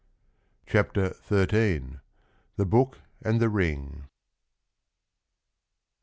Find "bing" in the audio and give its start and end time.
3.51-4.05